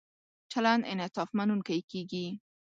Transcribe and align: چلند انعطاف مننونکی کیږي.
چلند 0.51 0.83
انعطاف 0.91 1.29
مننونکی 1.37 1.79
کیږي. 1.91 2.25